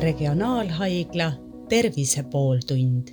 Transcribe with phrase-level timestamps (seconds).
[0.00, 1.32] Regionaalhaigla
[1.68, 3.08] Tervise pooltund.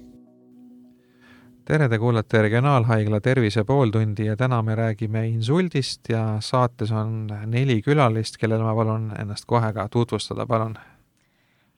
[1.65, 7.81] tere, te kuulate Regionaalhaigla Tervise pooltundi ja täna me räägime insuldist ja saates on neli
[7.81, 10.77] külalist, kellele ma palun ennast kohe ka tutvustada, palun.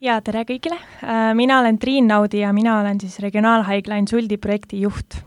[0.02, 4.82] ja tere kõigile, äh, mina olen Triin Naudi ja mina olen siis Regionaalhaigla insuldi projekti
[4.82, 5.24] juht.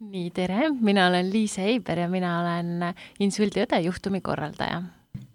[0.00, 4.82] nii, tere, mina olen Liise Eiber ja mina olen insuldiõde juhtumi korraldaja.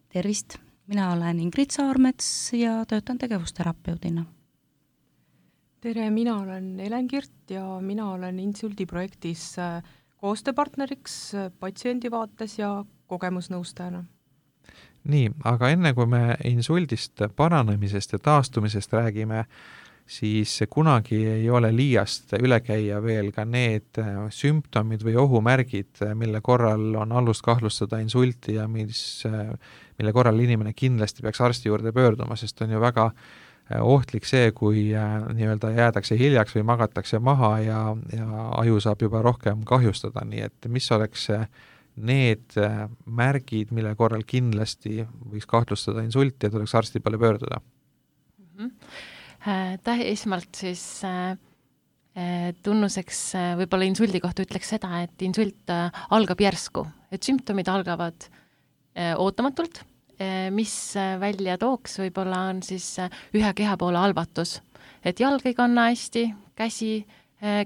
[0.09, 4.25] tervist, mina olen Ingrid Saarmets ja töötan tegevusterapeudina
[5.85, 9.83] tere, mina olen Helen Kirt ja mina olen Insuldi projektis äh,
[10.21, 12.79] koostööpartneriks äh, patsiendi vaates ja
[13.11, 14.03] kogemusnõustajana.
[15.05, 19.43] nii, aga enne kui me insuldist paranemisest ja taastumisest räägime,
[20.09, 26.41] siis kunagi ei ole liiast üle käia veel ka need äh, sümptomid või ohumärgid, mille
[26.41, 29.21] korral on alust kahtlustada insulti ja mis,
[29.99, 33.27] mille korral inimene kindlasti peaks arsti juurde pöörduma, sest on ju väga äh,
[33.65, 37.79] Äh, ohtlik see, kui äh, nii-öelda jäädakse hiljaks või magatakse maha ja,
[38.13, 41.47] ja aju saab juba rohkem kahjustada, nii et mis oleks äh,
[41.95, 42.53] need
[43.07, 44.99] märgid, mille korral kindlasti
[45.31, 48.69] võiks kahtlustada insulti ja tuleks arsti poole pöörduda mm?
[48.69, 49.81] -hmm.
[49.81, 51.37] Täh-, esmalt siis äh,
[52.63, 53.21] tunnuseks
[53.57, 55.73] võib-olla insuldi kohta ütleks seda, et insult
[56.09, 58.29] algab järsku, et sümptomid algavad
[59.17, 59.83] ootamatult.
[60.19, 62.85] Eh, mis eh, välja tooks, võib-olla on siis
[63.35, 64.61] ühe kehapoole halvatus.
[65.05, 67.05] et jalg ei kanna hästi, käsi,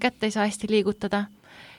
[0.02, 1.25] kätt ei saa hästi liigutada.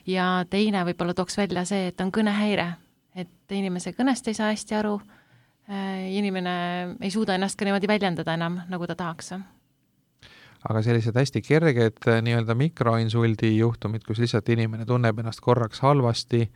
[0.06, 2.68] Ja teine võib-olla tooks välja see, et on kõnehäire,
[3.14, 4.94] et inimese kõnest ei saa hästi aru,
[6.08, 6.54] inimene
[7.00, 9.34] ei suuda ennast ka niimoodi väljendada enam, nagu ta tahaks.
[10.70, 16.46] Aga sellised hästi kerged nii-öelda mikroinsuldi juhtumid, kus lihtsalt inimene tunneb ennast korraks halvasti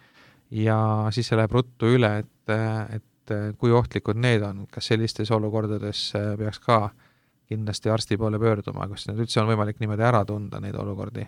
[0.55, 0.79] ja
[1.15, 2.53] siis see läheb ruttu üle, et,
[2.95, 6.79] et äh, kui ohtlikud need on, kas sellistes olukordades äh, peaks ka
[7.51, 11.27] kindlasti arsti poole pöörduma, kas need üldse on võimalik niimoodi ära tunda, neid olukordi?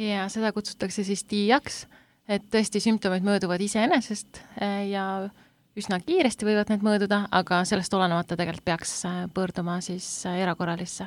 [0.00, 1.84] jaa, seda kutsutakse siis TIA-ks,
[2.30, 5.06] et tõesti sümptomid mööduvad iseenesest äh, ja
[5.78, 8.94] üsna kiiresti võivad need mööduda, aga sellest olenemata tegelikult peaks
[9.34, 11.06] pöörduma siis erakorralisse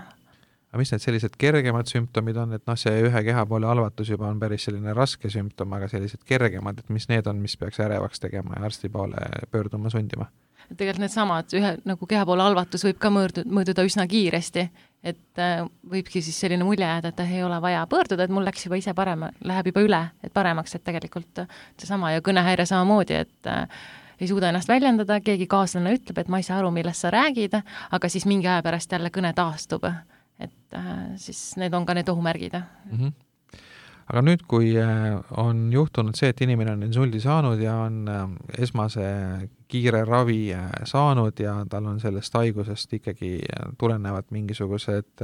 [0.74, 4.40] aga mis need sellised kergemad sümptomid on, et noh, see ühe kehapoole halvatus juba on
[4.42, 8.58] päris selline raske sümptom, aga sellised kergemad, et mis need on, mis peaks ärevaks tegema
[8.58, 9.22] ja arsti poole
[9.54, 10.32] pöörduma sundima?
[10.74, 14.64] tegelikult needsamad, ühe nagu kehapoole halvatus võib ka mõõrdu-, mõõduda üsna kiiresti,
[15.06, 15.60] et äh,
[15.92, 18.96] võibki siis selline mulje jääda, et ei ole vaja pöörduda, et mul läks juba ise
[18.98, 21.44] parem, läheb juba üle, et paremaks, et tegelikult
[21.78, 23.68] seesama ja kõnehäire samamoodi, et äh,
[24.18, 27.60] ei suuda ennast väljendada, keegi kaaslane ütleb, et ma ei saa aru, millest sa räägid,
[27.92, 29.86] aga siis mingi aja pärast jälle kõne taastub
[30.44, 32.98] et äh, siis need on ka need ohumärgid mm.
[32.98, 33.14] -hmm
[34.04, 38.26] aga nüüd, kui äh, on juhtunud see, et inimene on insuldi saanud ja on äh,
[38.60, 39.06] esmase
[39.68, 40.52] kiire ravi
[40.84, 43.40] saanud ja tal on sellest haigusest ikkagi
[43.80, 45.24] tulenevad mingisugused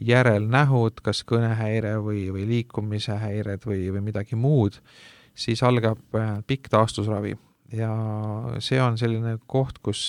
[0.00, 4.80] järelnähud, kas kõnehäire või, või liikumise häired või, või midagi muud,
[5.34, 6.00] siis algab
[6.46, 7.36] pikk taastusravi
[7.72, 7.90] ja
[8.62, 10.02] see on selline koht, kus,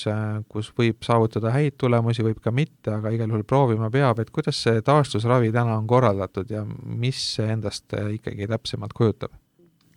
[0.50, 4.62] kus võib saavutada häid tulemusi, võib ka mitte, aga igal juhul proovima peab, et kuidas
[4.66, 9.36] see taastusravi täna on korraldatud ja mis see endast ikkagi täpsemalt kujutab?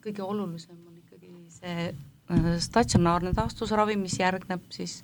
[0.05, 5.01] kõige olulisem on ikkagi see äh, statsionaarne taastusravi, mis järgneb siis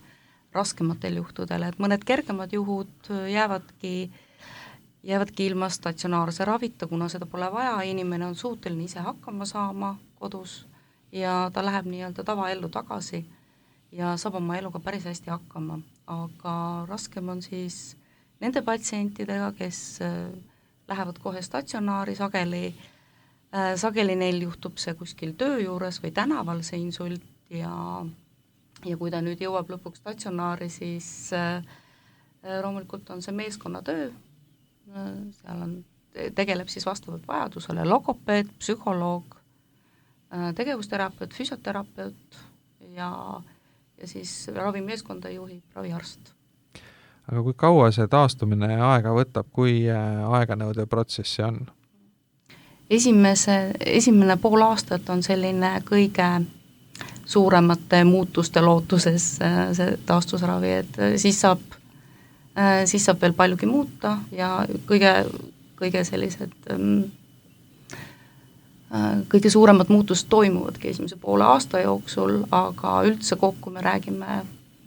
[0.52, 4.10] raskematel juhtudel, et mõned kergemad juhud jäävadki,
[5.08, 10.66] jäävadki ilma statsionaarse ravita, kuna seda pole vaja, inimene on suuteline ise hakkama saama kodus
[11.12, 13.24] ja ta läheb nii-öelda tavaellu tagasi
[13.92, 16.54] ja saab oma eluga päris hästi hakkama, aga
[16.88, 17.96] raskem on siis
[18.40, 20.30] nende patsientidega, kes äh,
[20.88, 22.64] lähevad kohe statsionaari, sageli.
[23.54, 27.74] Äh,, sageli neil juhtub see kuskil töö juures või tänaval, see insult, ja
[28.86, 31.60] ja kui ta nüüd jõuab lõpuks statsionaari, siis äh,
[32.62, 34.10] loomulikult on see meeskonnatöö
[34.94, 35.74] seal on,
[36.34, 39.36] tegeleb siis vastavalt vajadusele logopeed, psühholoog,
[40.54, 42.38] tegevusterapeut, füsioterapeut
[42.94, 43.40] ja,
[44.00, 46.20] ja siis ravimeeskonda juhib raviarst.
[47.30, 51.60] aga kui kaua see taastumine aega võtab, kui äh, aeganõudev protsess see on?
[52.90, 56.30] esimese, esimene pool aastat on selline kõige
[57.24, 61.62] suuremate muutuste lootuses äh, see taastusravi, et siis saab,
[62.84, 65.12] siis saab veel paljugi muuta ja kõige,
[65.78, 67.19] kõige sellised ähm, Äh,
[69.30, 74.40] kõige suuremad muutused toimuvadki esimese poole aasta jooksul, aga üldse kokku me räägime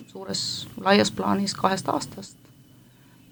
[0.08, 2.38] suures, laias plaanis kahest aastast.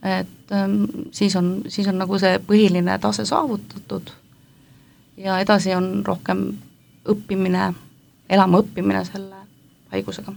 [0.01, 4.09] et ähm, siis on, siis on nagu see põhiline tase saavutatud
[5.17, 6.47] ja edasi on rohkem
[7.09, 7.67] õppimine,
[8.29, 9.43] elama õppimine selle
[9.91, 10.33] haigusega.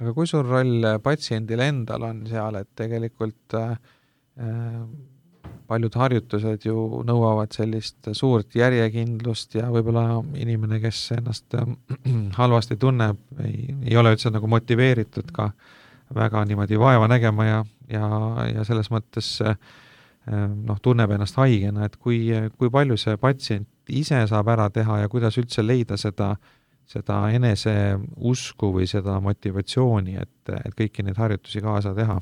[0.00, 3.76] aga kui suur roll patsiendil endal on seal, et tegelikult äh,
[5.68, 11.56] paljud harjutused ju nõuavad sellist suurt järjekindlust ja võib-olla inimene, kes ennast
[12.40, 15.50] halvasti tunneb, ei, ei ole üldse nagu motiveeritud ka
[16.14, 18.08] väga niimoodi vaeva nägema ja, ja,
[18.52, 19.38] ja selles mõttes
[20.30, 22.26] noh, tunneb ennast haigena, et kui,
[22.58, 26.34] kui palju see patsient ise saab ära teha ja kuidas üldse leida seda,
[26.88, 32.20] seda eneseusku või seda motivatsiooni, et, et kõiki neid harjutusi kaasa teha?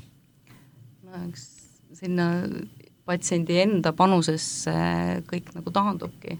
[1.03, 1.49] no eks
[1.93, 2.27] sinna
[3.05, 4.73] patsiendi enda panusesse
[5.27, 6.39] kõik nagu taandubki.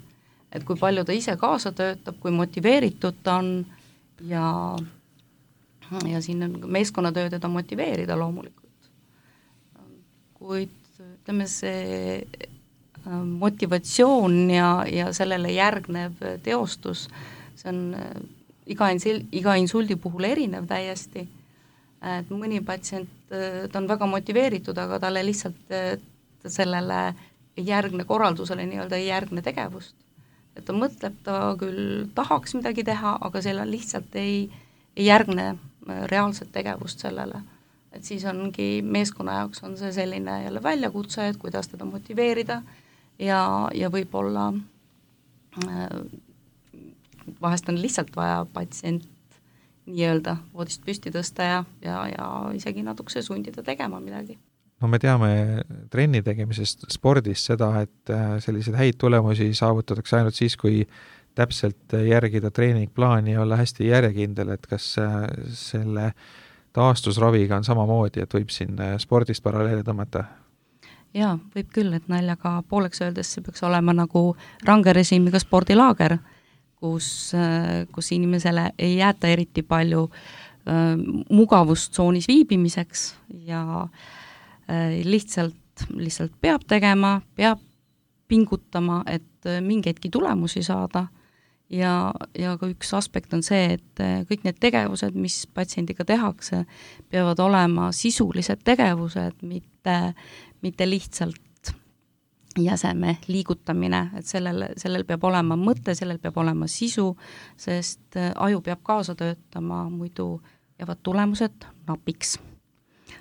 [0.53, 3.65] et kui palju ta ise kaasa töötab, kui motiveeritud ta on
[4.21, 4.75] ja,
[6.05, 8.91] ja siin on meeskonnatöö teda motiveerida loomulikult.
[10.33, 12.27] kuid ütleme, see
[13.25, 16.13] motivatsioon ja, ja sellele järgnev
[16.43, 17.07] teostus,
[17.55, 17.81] see on
[18.69, 21.25] iga insil-, iga insuldi puhul erinev täiesti,
[22.03, 25.73] et mõni patsient, ta on väga motiveeritud, aga talle lihtsalt
[26.47, 27.13] sellele
[27.57, 29.95] ei järgne korraldusele nii-öelda ei järgne tegevust.
[30.55, 34.51] et ta mõtleb, ta küll tahaks midagi teha, aga sellel lihtsalt ei,
[34.97, 37.41] ei järgne äh, reaalset tegevust sellele.
[37.91, 42.61] et siis ongi, meeskonna jaoks on see selline jälle väljakutse, et kuidas teda motiveerida
[43.19, 44.53] ja, ja võib-olla
[45.63, 45.89] äh,
[47.41, 49.09] vahest on lihtsalt vaja patsient
[49.85, 54.39] nii-öelda voodist püsti tõsta ja, ja, ja isegi natukese sundida tegema midagi
[54.83, 55.31] no me teame
[55.91, 60.83] trenni tegemisest spordis seda, et äh, selliseid häid tulemusi saavutatakse ainult siis, kui
[61.33, 65.21] täpselt järgida treeningplaani ja olla hästi järjekindel, et kas äh,
[65.55, 66.11] selle
[66.75, 70.27] taastusraviga on samamoodi, et võib siin äh, spordist paralleele tõmmata?
[71.13, 74.31] jaa, võib küll, et naljaga pooleks öeldes see peaks olema nagu
[74.65, 76.17] range režiimiga spordilaager,
[76.81, 77.07] kus,
[77.93, 80.97] kus inimesele ei jäeta eriti palju äh,
[81.29, 83.05] mugavustsoonis viibimiseks
[83.45, 84.11] ja äh,
[85.03, 87.59] lihtsalt, lihtsalt peab tegema, peab
[88.33, 91.07] pingutama, et äh, mingeidki tulemusi saada
[91.69, 96.63] ja, ja ka üks aspekt on see, et äh, kõik need tegevused, mis patsiendiga tehakse,
[97.13, 99.97] peavad olema sisulised tegevused, mitte,
[100.65, 101.73] mitte lihtsalt
[102.59, 107.07] jäseme liigutamine, et sellel, sellel peab olema mõte, sellel peab olema sisu,
[107.57, 110.35] sest aju peab kaasa töötama, muidu
[110.77, 112.37] jäävad tulemused napiks.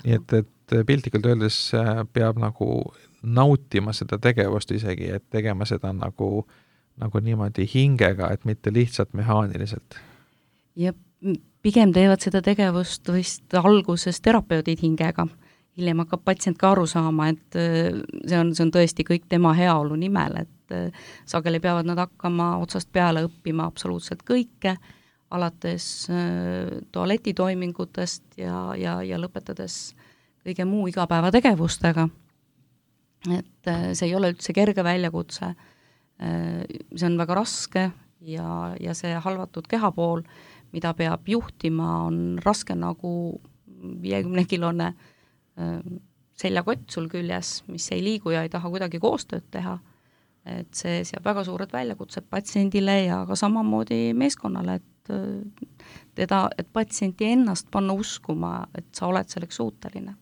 [0.04, 2.93] nii et, et et piltlikult öeldes äh, peab nagu
[3.23, 6.47] nautima seda tegevust isegi, et tegema seda nagu,
[7.00, 10.00] nagu niimoodi hingega, et mitte lihtsalt mehaaniliselt.
[10.76, 10.93] ja
[11.62, 15.26] pigem teevad seda tegevust vist alguses terapeudid hingega,
[15.79, 17.93] hiljem hakkab patsient ka aru saama, et äh,
[18.26, 22.56] see on, see on tõesti kõik tema heaolu nimel, et äh, sageli peavad nad hakkama
[22.64, 24.76] otsast peale õppima absoluutselt kõike,
[25.32, 26.11] alates
[26.93, 29.94] tualetitoimingutest ja, ja, ja lõpetades
[30.46, 32.08] kõige muu igapäevategevustega.
[33.30, 35.52] et äh, see ei ole üldse kerge väljakutse,
[36.18, 37.84] äh, see on väga raske
[38.26, 38.46] ja,
[38.82, 40.24] ja see halvatud kehapool,
[40.74, 43.40] mida peab juhtima, on raske nagu
[44.02, 45.78] viiekümnekilone äh,
[46.34, 49.76] seljakott sul küljes, mis ei liigu ja ei taha kuidagi koostööd teha,
[50.42, 55.12] et see seab väga suured väljakutsed patsiendile ja ka samamoodi meeskonnale, et
[56.18, 60.16] teda, et patsienti ennast panna uskuma, et sa oled selleks suuteline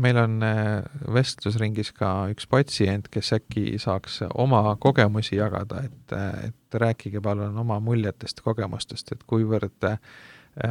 [0.00, 0.82] meil on äh,
[1.14, 6.14] vestlusringis ka üks patsient, kes äkki saaks oma kogemusi jagada, et,
[6.48, 9.98] et rääkige palun oma muljetest, kogemustest, et kuivõrd äh,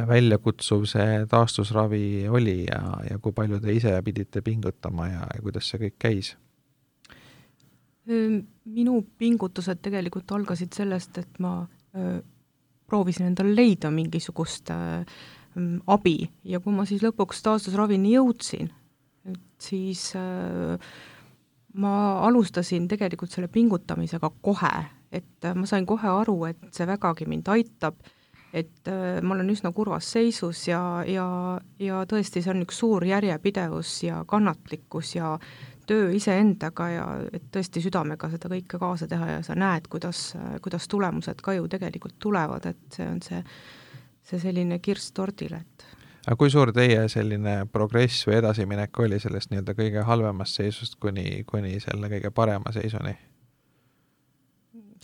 [0.08, 5.70] väljakutsuv see taastusravi oli ja, ja kui palju te ise pidite pingutama ja, ja kuidas
[5.70, 6.34] see kõik käis?
[8.04, 11.62] minu pingutused tegelikult algasid sellest, et ma
[12.84, 14.68] proovisin endale leida mingisugust
[15.88, 18.68] abi ja kui ma siis lõpuks taastusravini jõudsin,
[19.30, 20.78] et siis äh,
[21.80, 21.94] ma
[22.26, 24.74] alustasin tegelikult selle pingutamisega kohe,
[25.12, 28.02] et äh, ma sain kohe aru, et see vägagi mind aitab,
[28.54, 31.26] et äh, ma olen üsna kurvas seisus ja, ja,
[31.82, 35.34] ja tõesti, see on üks suur järjepidevus ja kannatlikkus ja
[35.88, 40.30] töö iseendaga ja et tõesti südamega seda kõike kaasa teha ja sa näed, kuidas,
[40.64, 43.42] kuidas tulemused ka ju tegelikult tulevad, et see on see,
[44.24, 45.84] see selline kirss tordil, et
[46.26, 51.44] aga kui suur teie selline progress või edasiminek oli sellest nii-öelda kõige halvemast seisust kuni,
[51.46, 53.16] kuni selle kõige parema seisuni?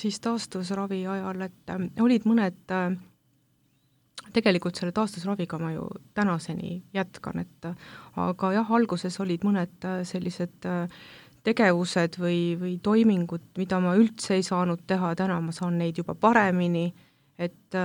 [0.01, 2.95] siis taastusravi ajal, et äh, olid mõned äh,
[4.35, 7.75] tegelikult selle taastusraviga ma ju tänaseni jätkan, et äh,
[8.21, 11.03] aga jah, alguses olid mõned äh, sellised äh,
[11.47, 16.15] tegevused või, või toimingud, mida ma üldse ei saanud teha, täna ma saan neid juba
[16.15, 16.91] paremini,
[17.41, 17.77] et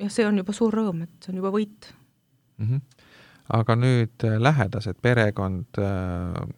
[0.00, 1.92] jah, see on juba suur rõõm, et see on juba võit
[2.58, 2.66] mm.
[2.66, 3.06] -hmm.
[3.60, 6.54] aga nüüd äh, lähedased, perekond, äh,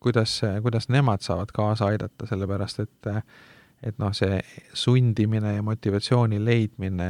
[0.00, 3.12] kuidas, kuidas nemad saavad kaasa aidata, sellepärast et
[3.82, 4.40] et noh, see
[4.74, 7.08] sundimine ja motivatsiooni leidmine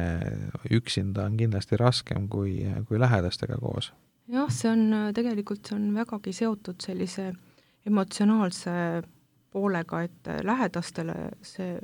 [0.71, 3.93] üksinda on kindlasti raskem kui, kui lähedastega koos.
[4.27, 7.31] jah, see on tegelikult, see on vägagi seotud sellise
[7.87, 8.71] emotsionaalse
[9.51, 11.77] poolega, et lähedastele see,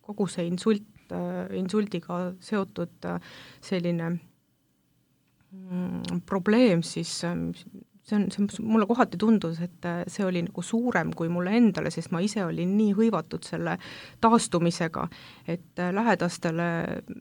[0.00, 0.86] kogu see insult,
[1.56, 3.08] insuldiga seotud
[3.64, 4.10] selline
[5.50, 7.44] mm, probleem siis, see on,
[8.04, 12.22] see on, mulle kohati tundus, et see oli nagu suurem kui mulle endale, sest ma
[12.24, 13.76] ise olin nii hõivatud selle
[14.22, 15.06] taastumisega,
[15.50, 16.70] et lähedastele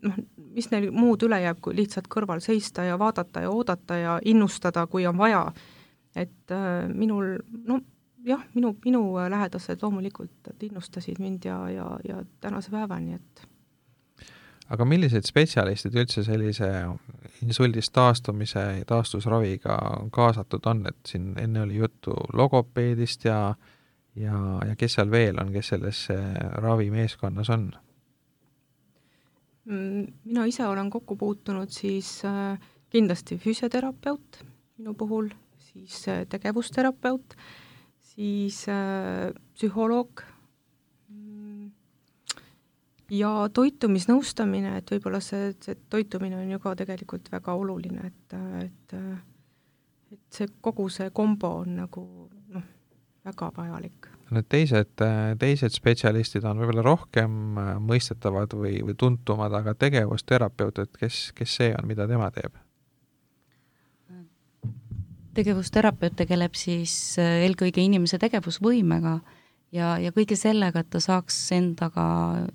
[0.05, 0.17] noh,
[0.55, 4.87] mis neil muud üle jääb, kui lihtsalt kõrval seista ja vaadata ja oodata ja innustada,
[4.87, 5.45] kui on vaja.
[6.15, 7.37] et äh, minul,
[7.69, 7.79] no
[8.25, 13.47] jah, minu, minu lähedased loomulikult innustasid mind ja, ja, ja tänase päevani, et
[14.69, 16.69] aga millised spetsialistid üldse sellise
[17.45, 19.77] insuldist taastumise ja taastusraviga
[20.13, 23.55] kaasatud on, et siin enne oli juttu logopeedist ja
[24.19, 24.35] ja,
[24.67, 26.07] ja kes seal veel on, kes selles
[26.61, 27.69] ravimeeskonnas on?
[29.69, 32.57] Mm, mina ise olen kokku puutunud siis äh,
[32.89, 34.39] kindlasti füsioterapeut
[34.79, 35.29] minu puhul,
[35.61, 37.35] siis äh, tegevusterapeut,
[38.13, 40.23] siis äh, psühholoog
[43.09, 48.97] ja toitumisnõustamine, et võib-olla see, see toitumine on ju ka tegelikult väga oluline, et, et
[50.09, 52.03] et see kogu see kombo on nagu
[52.53, 52.63] noh,
[53.25, 54.09] väga vajalik.
[54.29, 55.03] Need teised,
[55.41, 57.35] teised spetsialistid on võib-olla rohkem
[57.81, 62.57] mõistetavad või, või tuntumad, aga tegevusterapeut, et kes, kes see on, mida tema teeb?
[65.39, 69.13] tegevusterapeut tegeleb siis eelkõige inimese tegevusvõimega
[69.75, 72.05] ja, ja kõige sellega, et ta saaks endaga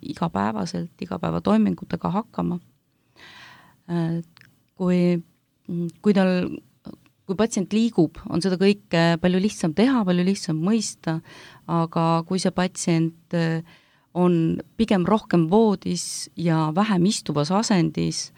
[0.03, 2.61] igapäevaselt, igapäevatoimingutega hakkama.
[4.79, 5.01] kui,
[6.03, 6.33] kui tal,
[7.25, 11.19] kui patsient liigub, on seda kõike palju lihtsam teha, palju lihtsam mõista,
[11.69, 13.37] aga kui see patsient
[14.15, 14.35] on
[14.79, 18.29] pigem rohkem voodis ja vähem istuvas asendis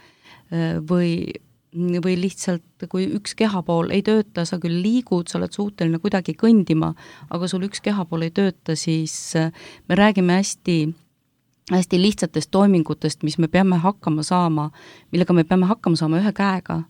[0.89, 1.37] või
[1.77, 6.95] või lihtsalt, kui üks kehapool ei tööta, sa küll liigud, sa oled suuteline kuidagi kõndima,
[7.31, 9.53] aga sul üks kehapool ei tööta, siis äh,
[9.89, 10.79] me räägime hästi
[11.73, 14.71] hästi lihtsatest toimingutest, mis me peame hakkama saama,
[15.11, 16.85] millega me peame hakkama saama ühe käega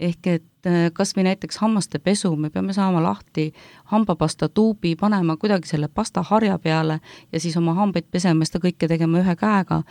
[0.00, 3.52] ehk et äh, kas või näiteks hammaste pesu, me peame saama lahti
[3.92, 7.00] hambapasta tuubi, panema kuidagi selle pastaharja peale
[7.32, 9.82] ja siis oma hambaid pesema, seda kõike tegema ühe käega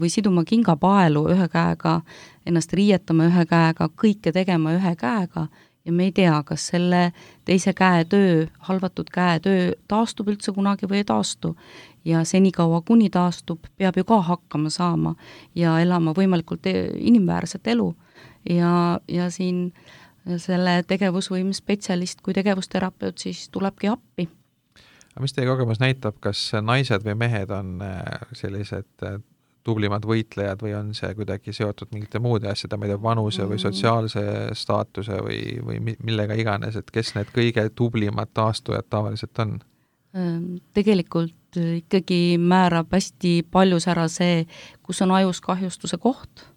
[0.00, 2.00] või siduma kingapaelu ühe käega,
[2.46, 5.48] ennast riietama ühe käega, kõike tegema ühe käega
[5.84, 7.12] ja me ei tea, kas selle
[7.44, 11.56] teise käe töö, halvatud käe töö taastub üldse kunagi või ei taastu.
[12.04, 15.14] ja senikaua, kuni taastub, peab ju ka hakkama saama
[15.54, 17.94] ja elama võimalikult e-, inimväärset elu
[18.50, 19.72] ja, ja siin
[20.40, 24.28] selle tegevusvõime spetsialist kui tegevusterapeut siis tulebki appi.
[25.14, 29.20] aga mis teie kogemus näitab, kas naised või mehed on äh, sellised äh,
[29.64, 33.56] tublimad võitlejad või on see kuidagi seotud mingite muude asjade, ma ei tea, vanuse või
[33.56, 33.62] mm.
[33.64, 34.24] sotsiaalse
[34.56, 39.56] staatuse või, või millega iganes, et kes need kõige tublimad taastujad tavaliselt on?
[40.14, 44.44] Ehm, tegelikult ikkagi määrab hästi paljus ära see,
[44.82, 46.48] kus on ajus kahjustuse koht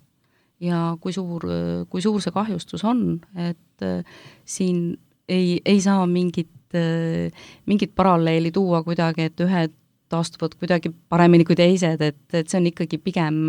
[0.64, 1.44] ja kui suur,
[1.90, 4.98] kui suur see kahjustus on, et äh, siin
[5.30, 7.34] ei, ei saa mingit, äh,
[7.66, 9.76] mingit paralleeli tuua kuidagi, et ühed
[10.10, 13.42] taastuvad kuidagi paremini kui teised, et, et see on ikkagi pigem,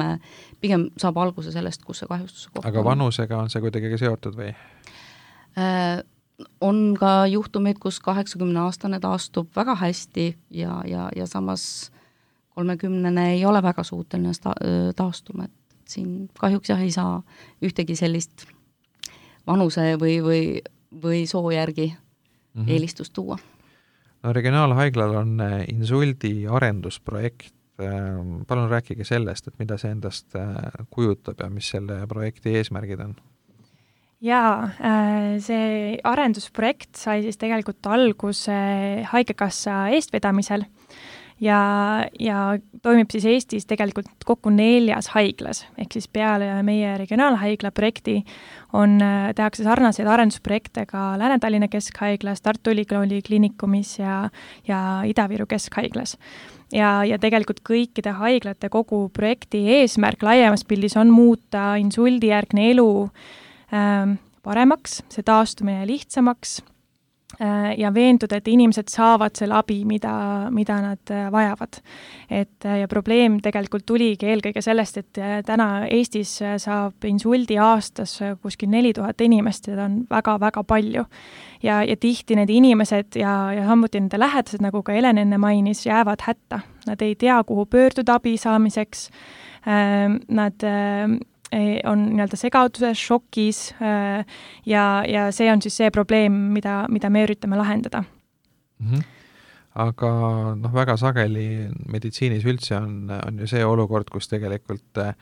[0.61, 4.51] pigem saab alguse sellest, kus see kahjustuse koht aga vanusega on see kuidagi seotud või?
[5.59, 6.01] Äh,
[6.61, 11.93] on ka juhtumeid, kus kaheksakümneaastane taastub väga hästi ja, ja, ja samas
[12.59, 14.59] kolmekümnene ei ole väga suuteline sta-,
[14.99, 15.55] taastuma, et
[15.89, 17.23] et siin kahjuks jah, ei saa
[17.65, 18.45] ühtegi sellist
[19.49, 20.43] vanuse või, või,
[20.93, 22.69] või soo järgi mm -hmm.
[22.69, 23.39] eelistust tuua.
[24.23, 30.55] no Regionaalhaiglal on äh, insuldi arendusprojekt, ähm, palun rääkige sellest, et mida see endast äh,
[30.91, 33.17] kujutab ja mis selle projekti eesmärgid on?
[34.21, 38.53] jaa, äh, see arendusprojekt sai siis tegelikult alguse
[39.13, 40.67] Haigekassa eestvedamisel
[41.41, 41.61] ja,
[42.21, 42.39] ja
[42.83, 48.19] toimib siis Eestis tegelikult kokku neljas haiglas, ehk siis peale meie regionaalhaigla projekti
[48.77, 48.99] on,
[49.37, 54.29] tehakse sarnaseid arendusprojekte ka Lääne-Tallinna Keskhaiglas, Tartu Ülikooli Kliinikumis ja,
[54.69, 56.17] ja Ida-Viru Keskhaiglas.
[56.73, 62.91] Ja, ja tegelikult kõikide haiglate kogu projekti eesmärk laiemas pildis on muuta insuldijärgne elu
[63.73, 66.59] ähm, paremaks, see taastumine lihtsamaks.
[66.61, 66.78] Äh,
[67.79, 70.13] ja veenduda, et inimesed saavad selle abi, mida,
[70.51, 71.79] mida nad äh, vajavad.
[72.31, 78.71] et äh, ja probleem tegelikult tuligi eelkõige sellest, et täna Eestis saab insuldi aastas kuskil
[78.71, 81.05] neli tuhat inimest, seda on väga-väga palju.
[81.63, 85.87] ja, ja tihti need inimesed ja, ja samuti nende lähedased, nagu ka Helen enne mainis,
[85.87, 86.61] jäävad hätta.
[86.87, 89.11] Nad ei tea, kuhu pöörduda abi saamiseks,
[90.29, 90.65] nad
[91.89, 94.25] on nii-öelda segaduses, šokis äh,
[94.67, 98.91] ja, ja see on siis see probleem, mida, mida me üritame lahendada mm.
[98.91, 99.07] -hmm
[99.79, 100.09] aga
[100.59, 105.15] noh, väga sageli meditsiinis üldse on, on ju see olukord, kus tegelikult äh,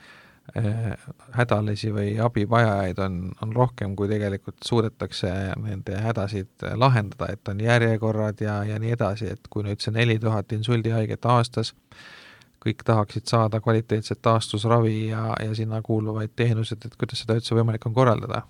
[1.37, 8.41] hädalisi või abivajajaid on, on rohkem, kui tegelikult suudetakse nende hädasid lahendada, et on järjekorrad
[8.41, 11.99] ja, ja nii edasi, et kui nüüd see neli tuhat insuldihaiget aastas äh,
[12.67, 17.87] kõik tahaksid saada kvaliteetset taastusravi ja, ja sinna kuuluvaid teenuseid, et kuidas seda üldse võimalik
[17.87, 18.45] on korraldada?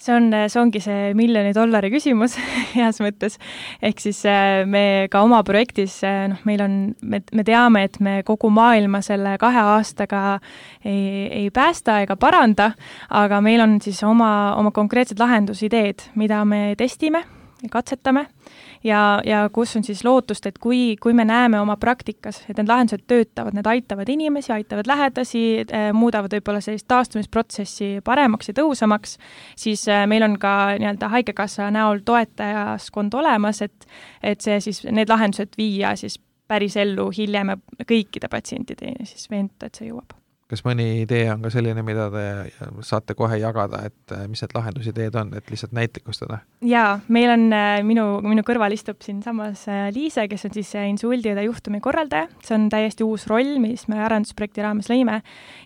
[0.00, 2.36] see on, see ongi see miljoni dollari küsimus
[2.78, 3.36] heas mõttes.
[3.84, 7.98] ehk siis äh, me ka oma projektis, äh, noh, meil on, me, me teame, et
[8.00, 10.22] me kogu maailma selle kahe aastaga
[10.84, 12.72] ei, ei päästa ega paranda,
[13.10, 17.24] aga meil on siis oma, oma konkreetsed lahendusideed, mida me testime
[17.68, 18.24] katsetame
[18.84, 22.70] ja, ja kus on siis lootust, et kui, kui me näeme oma praktikas, et need
[22.70, 29.16] lahendused töötavad, need aitavad inimesi, aitavad lähedasi, eh, muudavad võib-olla sellist taastumisprotsessi paremaks ja tõhusamaks,
[29.58, 33.88] siis eh, meil on ka nii-öelda Haigekassa näol toetajaskond olemas, et
[34.22, 36.18] et see siis, need lahendused viia siis
[36.48, 40.19] päris ellu hiljem ja kõikide patsientideni siis veenda, et see jõuab
[40.50, 42.24] kas mõni idee on ka selline, mida te
[42.86, 46.40] saate kohe jagada, et äh, mis need lahendusideed on, et lihtsalt näitlikustada?
[46.66, 51.46] jaa, meil on äh, minu, minu kõrval istub siinsamas äh, Liise, kes on siis insuldiõde
[51.46, 55.20] juhtumi korraldaja, see on täiesti uus roll, mis me arendusprojekti raames lõime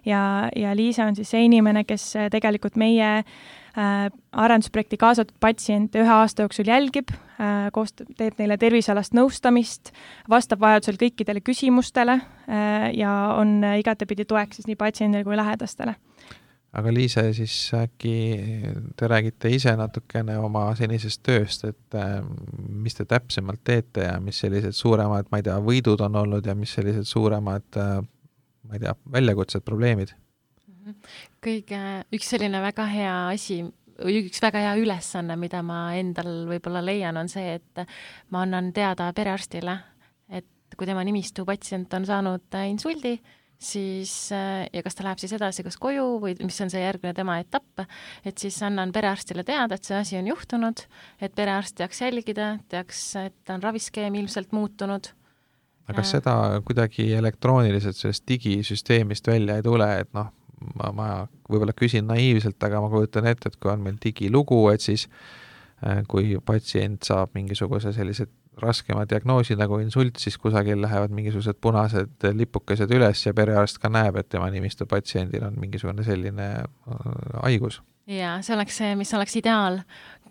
[0.09, 0.23] ja,
[0.57, 6.45] ja Liise on siis see inimene, kes tegelikult meie Äh, arendusprojekti kaasatud patsiente ühe aasta
[6.45, 9.91] jooksul jälgib, äh, koostab, teeb neile tervisealast nõustamist,
[10.31, 15.97] vastab vajadusel kõikidele küsimustele äh, ja on igatepidi toeks siis nii patsiendile kui lähedastele
[16.75, 18.15] aga Liise, siis äkki
[18.99, 21.99] te räägite ise natukene oma senisest tööst, et
[22.67, 26.57] mis te täpsemalt teete ja mis sellised suuremad, ma ei tea, võidud on olnud ja
[26.59, 30.17] mis sellised suuremad, ma ei tea, väljakutsed, probleemid?
[31.45, 31.81] Kõige,
[32.15, 33.61] üks selline väga hea asi,
[34.11, 37.85] üks väga hea ülesanne, mida ma endal võib-olla leian, on see, et
[38.35, 39.79] ma annan teada perearstile,
[40.29, 43.15] et kui tema nimistu patsient on saanud insuldi,
[43.65, 47.39] siis ja kas ta läheb siis edasi kas koju või mis on see järgmine tema
[47.43, 47.85] etapp,
[48.27, 50.85] et siis annan perearstile teada, et see asi on juhtunud,
[51.23, 55.13] et perearst teaks jälgida, teaks, et on raviskeem ilmselt muutunud.
[55.85, 60.31] Aga kas seda kuidagi elektrooniliselt sellest digisüsteemist välja ei tule, et noh,
[60.75, 61.09] ma, ma
[61.51, 65.07] võib-olla küsin naiivselt, aga ma kujutan ette, et kui on meil digilugu, et siis
[65.85, 68.29] äh, kui patsient saab mingisuguse sellise
[68.63, 74.19] raskema diagnoosi nagu insult, siis kusagil lähevad mingisugused punased lipukesed üles ja perearst ka näeb,
[74.21, 77.05] et tema nimistu patsiendil on mingisugune selline äh,
[77.43, 77.81] haigus.
[78.07, 79.81] jaa, see oleks see, mis oleks ideaal,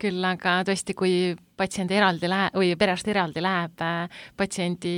[0.02, 1.14] küll aga tõesti, kui
[1.58, 4.98] patsient eraldi läheb või perearst eraldi läheb äh, patsiendi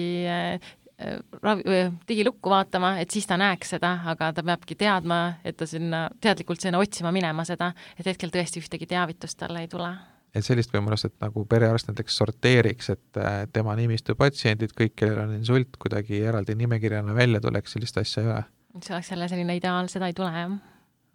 [1.42, 1.64] ravi,
[2.08, 6.64] digilukku vaatama, et siis ta näeks seda, aga ta peabki teadma, et ta sinna, teadlikult
[6.64, 9.92] sinna otsima minema seda, et hetkel tõesti ühtegi teavitust talle ei tule.
[10.36, 13.20] et sellist võimalust, et nagu perearst näiteks sorteeriks, et
[13.56, 18.32] tema nimistu patsiendid, kõik, kellel on insult, kuidagi eraldi nimekirjana välja tuleks, sellist asja ei
[18.32, 18.46] ole?
[18.84, 20.58] see oleks jälle selline ideaal, seda ei tule, jah.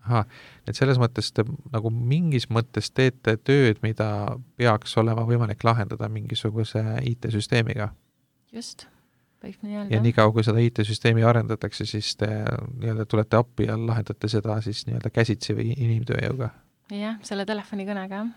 [0.07, 0.38] ahah,
[0.69, 6.85] et selles mõttes te nagu mingis mõttes teete tööd, mida peaks olema võimalik lahendada mingisuguse
[7.12, 7.93] IT-süsteemiga?
[8.53, 8.88] just
[9.44, 9.94] võib nii öelda.
[9.94, 14.85] ja niikaua, kui seda IT-süsteemi arendatakse, siis te nii-öelda tulete appi ja lahendate seda siis
[14.88, 16.53] nii-öelda käsitsi või inimtööjõuga?
[16.94, 18.37] jah, selle telefonikõnega, jah.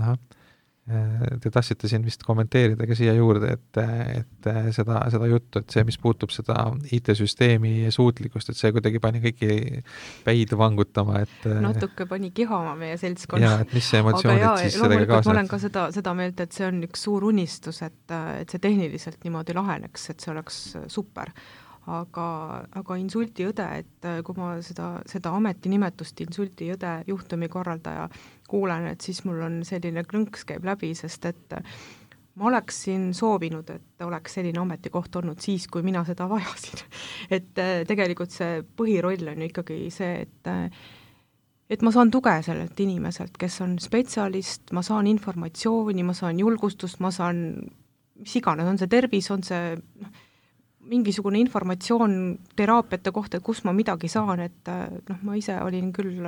[0.00, 0.42] ahah
[0.84, 3.78] te tahtsite siin vist kommenteerida ka siia juurde, et,
[4.18, 9.22] et seda, seda juttu, et see, mis puutub seda IT-süsteemi suutlikkust, et see kuidagi pani
[9.24, 9.80] kõiki
[10.26, 13.48] päid vangutama, et natuke pani kihama meie seltskonna.
[13.48, 15.30] jaa, et mis emotsioonid jaa, siis sellega kaasnevad?
[15.32, 18.00] ma olen ka seda, seda meelt, et see on üks suur unistus, et,
[18.42, 21.32] et see tehniliselt niimoodi laheneks, et see oleks super
[21.90, 22.26] aga,
[22.80, 28.08] aga insuldiõde, et kui ma seda, seda ametinimetust insuldiõde juhtumi korraldaja
[28.48, 31.54] kuulen, et siis mul on selline klõnks käib läbi, sest et
[32.34, 36.82] ma oleksin soovinud, et oleks selline ametikoht olnud siis, kui mina seda vajasin.
[37.36, 40.84] et äh, tegelikult see põhiroll on ju ikkagi see, et äh,
[41.70, 47.00] et ma saan tuge sellelt inimeselt, kes on spetsialist, ma saan informatsiooni, ma saan julgustust,
[47.00, 47.40] ma saan
[48.20, 50.23] mis iganes, on see tervis, on see noh,
[50.88, 52.14] mingisugune informatsioon
[52.56, 54.70] teraapiate kohta, et kust ma midagi saan, et
[55.08, 56.22] noh, ma ise olin küll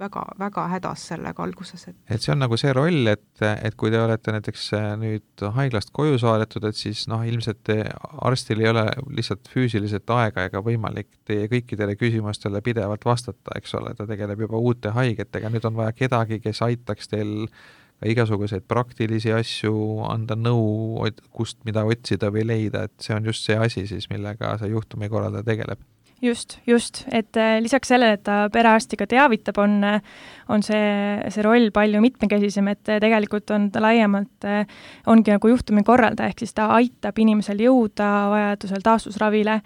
[0.00, 3.92] väga, väga hädas sellega alguses, et et see on nagu see roll, et, et kui
[3.92, 4.68] te olete näiteks
[5.00, 7.72] nüüd haiglast koju saadetud, et siis noh, ilmselt
[8.26, 13.94] arstil ei ole lihtsalt füüsiliselt aega ega võimalik teie kõikidele küsimustele pidevalt vastata, eks ole,
[13.98, 19.32] ta tegeleb juba uute haigetega, nüüd on vaja kedagi, kes aitaks teil ka igasuguseid praktilisi
[19.36, 19.74] asju,
[20.08, 24.56] anda nõu, kust mida otsida või leida, et see on just see asi siis, millega
[24.60, 25.82] see juhtumikorraldaja tegeleb.
[26.20, 29.78] Just, just, et äh, lisaks sellele, et ta perearsti ka teavitab, on,
[30.52, 30.82] on see,
[31.32, 34.68] see roll palju mitmekesisem, et tegelikult on ta laiemalt, äh,
[35.08, 39.62] ongi nagu juhtumikorraldaja, ehk siis ta aitab inimesel jõuda vajadusel taastusravile,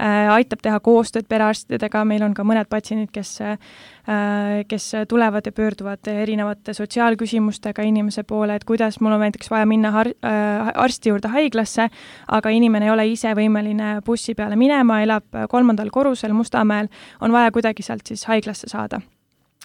[0.00, 3.58] äh, aitab teha koostööd perearstidega, meil on ka mõned patsiendid, kes Äh,
[4.68, 9.90] kes tulevad ja pöörduvad erinevate sotsiaalküsimustega inimese poole, et kuidas mul on näiteks vaja minna
[9.92, 11.90] har-, äh, arsti juurde haiglasse,
[12.28, 16.88] aga inimene ei ole ise võimeline bussi peale minema, elab kolmandal korrusel Mustamäel,
[17.20, 19.02] on vaja kuidagi sealt siis haiglasse saada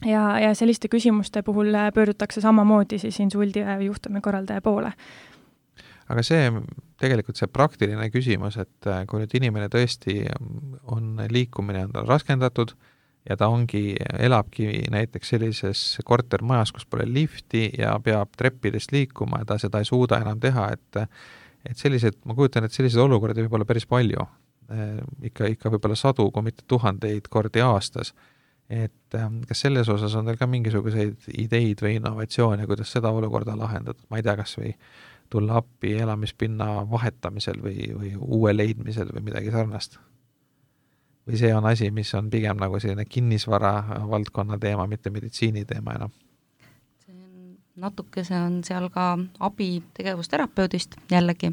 [0.06, 4.92] ja, ja selliste küsimuste puhul pöördutakse samamoodi siis insuldi juhtumikorraldaja poole.
[6.10, 6.52] aga see,
[7.00, 10.26] tegelikult see praktiline küsimus, et kui nüüd inimene tõesti
[10.92, 12.76] on, liikumine on tal raskendatud,
[13.30, 19.54] ja ta ongi, elabki näiteks sellises kortermajas, kus pole lifti ja peab treppidest liikuma ja
[19.54, 21.04] ta seda ei suuda enam teha, et
[21.64, 24.26] et sellised, ma kujutan, et selliseid olukordi võib olla päris palju.
[25.24, 28.14] ikka, ikka võib-olla sadu, kui mitte tuhandeid kordi aastas.
[28.70, 29.16] et
[29.48, 34.18] kas selles osas on teil ka mingisuguseid ideid või innovatsioone, kuidas seda olukorda lahendada, ma
[34.18, 34.72] ei tea, kas või
[35.30, 40.00] tulla appi elamispinna vahetamisel või, või uue leidmisel või midagi sarnast
[41.28, 43.74] või see on asi, mis on pigem nagu selline kinnisvara
[44.10, 46.14] valdkonna teema, mitte meditsiini teema enam?
[47.76, 51.50] natukese on seal ka abi tegevusterapeudist jällegi,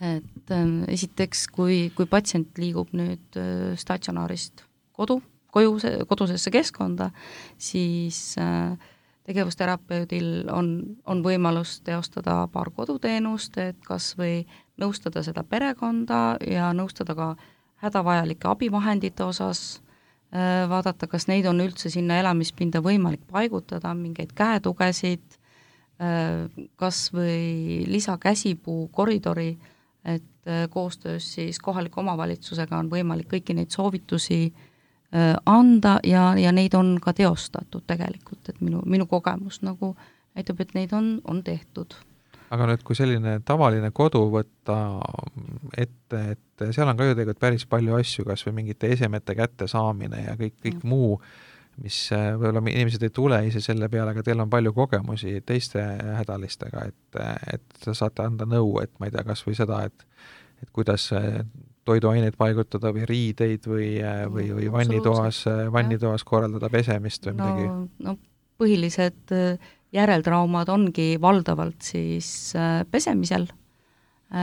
[0.00, 4.62] et äh, esiteks, kui, kui patsient liigub nüüd äh, statsionaarist
[4.94, 5.18] kodu,
[5.50, 7.10] koju, kodusesse keskkonda,
[7.58, 8.78] siis äh,
[9.26, 10.70] tegevusterapeudil on,
[11.06, 14.44] on võimalus teostada paar koduteenust, et kas või
[14.78, 17.53] nõustada seda perekonda ja nõustada ka äh,
[17.84, 19.82] hädavajalike abivahendite osas,
[20.34, 25.38] äh, vaadata, kas neid on üldse sinna elamispinda võimalik paigutada, mingeid käetugesid,
[26.00, 26.48] äh,
[26.80, 29.52] kas või lisakäsipuu koridori,
[30.04, 34.46] et äh, koostöös siis kohaliku omavalitsusega on võimalik kõiki neid soovitusi
[35.46, 39.92] anda ja, ja neid on ka teostatud tegelikult, et minu, minu kogemus nagu
[40.34, 41.94] näitab, et neid on, on tehtud
[42.54, 44.76] aga nüüd, kui selline tavaline kodu võtta
[45.80, 50.22] ette, et seal on ka ju tegelikult päris palju asju, kas või mingite esemete kättesaamine
[50.28, 50.92] ja kõik, kõik mm.
[50.92, 51.18] muu,
[51.82, 55.82] mis äh, võib-olla inimesed ei tule ise selle peale, aga teil on palju kogemusi teiste
[56.20, 57.20] hädalistega, et,
[57.56, 60.08] et te saate anda nõu, et ma ei tea, kas või seda, et
[60.62, 61.42] et kuidas äh,
[61.84, 65.42] toiduaineid paigutada või riideid või, äh, või, või vannitoas,
[65.74, 67.88] vannitoas korraldada pesemist või midagi no,?
[68.06, 68.14] no
[68.62, 69.34] põhilised
[69.94, 73.46] järeltraumad ongi valdavalt siis äh, pesemisel,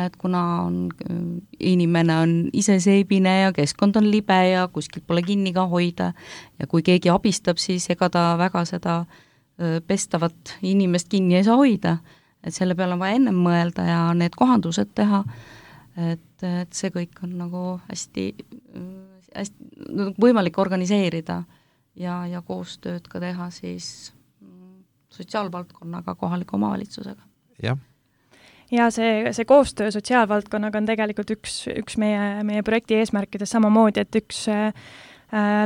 [0.05, 0.77] et kuna on,
[1.09, 1.17] äh,
[1.59, 6.13] inimene on iseseibine ja keskkond on libe ja kuskilt pole kinni ka hoida
[6.59, 11.59] ja kui keegi abistab, siis ega ta väga seda äh, pestavat inimest kinni ei saa
[11.59, 11.97] hoida.
[12.43, 15.19] et selle peale on vaja ennem mõelda ja need kohandused teha,
[16.09, 18.23] et, et see kõik on nagu hästi,
[19.35, 21.43] hästi võimalik organiseerida
[21.95, 24.09] ja, ja koostööd ka teha siis
[25.11, 27.21] sotsiaalvaldkonnaga, kohaliku omavalitsusega.
[27.63, 27.77] jah
[28.71, 34.15] ja see, see koostöö sotsiaalvaldkonnaga on tegelikult üks, üks meie, meie projekti eesmärkidest samamoodi, et
[34.15, 34.71] üks äh,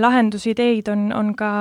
[0.02, 1.52] lahendusideid on, on ka,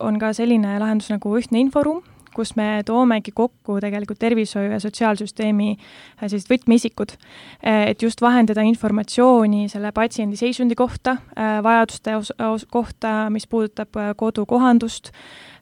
[0.00, 2.02] on ka selline lahendus nagu ühtne inforuum,
[2.36, 8.64] kus me toomegi kokku tegelikult tervishoiu ja sotsiaalsüsteemi äh, sellised võtmeisikud, äh, et just vahendada
[8.68, 15.12] informatsiooni selle patsiendi seisundi kohta, äh, vajaduste os-, os kohta, mis puudutab kodukohandust,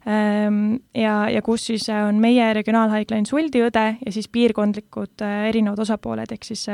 [0.05, 6.45] Ehm, ja, ja kus siis on meie regionaalhaigla insuldiõde ja siis piirkondlikud erinevad osapooled, ehk
[6.45, 6.67] siis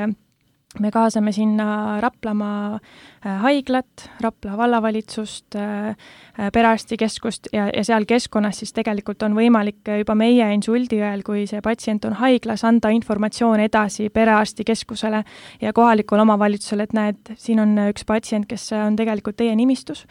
[0.78, 2.80] me kaasame sinna Raplamaa
[3.24, 10.14] haiglat, Rapla vallavalitsust, äh, äh, perearstikeskust ja, ja seal keskkonnas siis tegelikult on võimalik juba
[10.16, 15.22] meie insuldi ajal, kui see patsient on haiglas, anda informatsioon edasi perearstikeskusele
[15.60, 20.06] ja kohalikule omavalitsusele, et näed, siin on üks patsient, kes on tegelikult teie nimistus,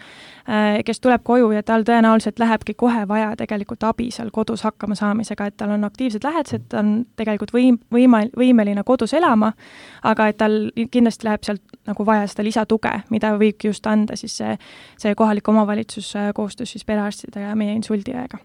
[0.86, 5.50] kes tuleb koju ja tal tõenäoliselt lähebki kohe vaja tegelikult abi seal kodus hakkama saamisega,
[5.50, 9.54] et tal on aktiivsed lähedased, ta on tegelikult võim-, võima-, võimeline kodus elama,
[10.04, 14.18] aga et ta tal kindlasti läheb sealt nagu vaja seda lisatuge, mida võibki just anda
[14.20, 14.56] siis see,
[14.98, 18.42] see kohalik omavalitsus äh, koostöös siis perearstide ja meie insuldiõega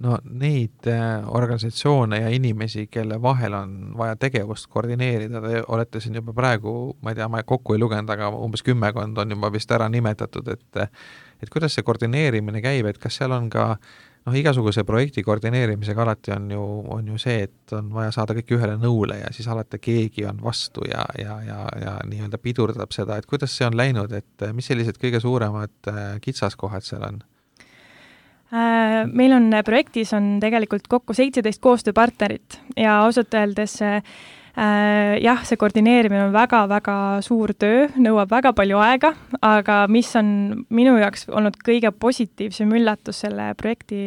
[0.00, 6.18] no neid äh, organisatsioone ja inimesi, kelle vahel on vaja tegevust koordineerida, te olete siin
[6.20, 9.72] juba praegu, ma ei tea, ma kokku ei lugenud, aga umbes kümmekond on juba vist
[9.72, 10.84] ära nimetatud, et
[11.42, 13.74] et kuidas see koordineerimine käib, et kas seal on ka
[14.26, 16.64] noh, igasuguse projekti koordineerimisega alati on ju,
[16.96, 20.42] on ju see, et on vaja saada kõik ühele nõule ja siis alati keegi on
[20.42, 24.68] vastu ja, ja, ja, ja nii-öelda pidurdab seda, et kuidas see on läinud, et mis
[24.68, 27.22] sellised kõige suuremad äh, kitsaskohad seal on?
[28.54, 34.02] Äh, meil on projektis on tegelikult kokku seitseteist koostööpartnerit ja ausalt öeldes Äh,
[34.56, 39.10] jah, see koordineerimine on väga-väga suur töö, nõuab väga palju aega,
[39.44, 40.30] aga mis on
[40.72, 43.98] minu jaoks olnud kõige positiivsem üllatus selle projekti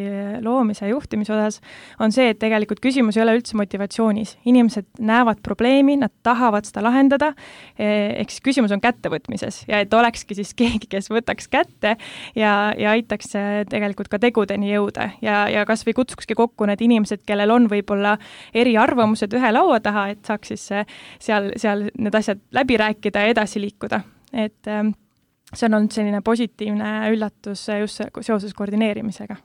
[0.41, 1.59] loomise ja juhtimise osas,
[2.01, 4.37] on see, et tegelikult küsimus ei ole üldse motivatsioonis.
[4.49, 7.35] inimesed näevad probleemi, nad tahavad seda lahendada,
[7.77, 11.93] e, ehk siis küsimus on kättevõtmises ja et olekski siis keegi, kes võtaks kätte
[12.35, 13.35] ja, ja aitaks
[13.69, 18.17] tegelikult ka tegudeni jõuda ja, ja kas või kutsukski kokku need inimesed, kellel on võib-olla
[18.57, 20.65] eriarvamused ühe laua taha, et saaks saaks siis
[21.19, 24.01] seal, seal need asjad läbi rääkida ja edasi liikuda,
[24.33, 24.93] et ähm,
[25.53, 29.35] see on olnud selline positiivne üllatus just seoses koordineerimisega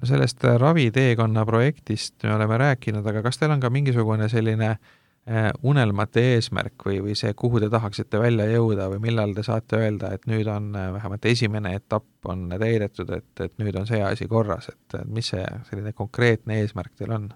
[0.00, 5.50] no sellest raviteekonna projektist me oleme rääkinud, aga kas teil on ka mingisugune selline äh,
[5.62, 10.14] unelmate eesmärk või, või see, kuhu te tahaksite välja jõuda või millal te saate öelda,
[10.16, 14.28] et nüüd on äh, vähemalt esimene etapp on täidetud, et, et nüüd on see asi
[14.30, 17.30] korras, et mis see selline konkreetne eesmärk teil on?